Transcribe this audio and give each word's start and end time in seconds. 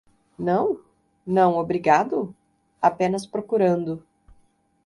Não? 0.39 0.79
não, 1.27 1.59
obrigado? 1.59 2.35
apenas 2.81 3.23
procurando. 3.23 4.03